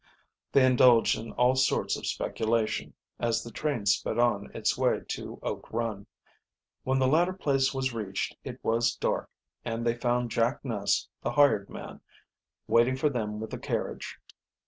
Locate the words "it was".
8.43-8.95